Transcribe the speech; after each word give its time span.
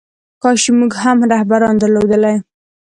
کاش 0.41 0.59
چې 0.63 0.71
موږ 0.79 0.91
ښه 0.99 1.11
رهبران 1.33 1.75
درلودلی. 1.77 2.35